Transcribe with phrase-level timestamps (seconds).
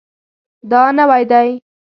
[0.71, 1.49] دا نوی دی